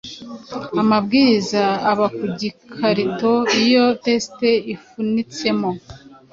[0.81, 4.39] amabwiriza aba ku gikarito iyo test
[4.73, 5.69] ifunitsemo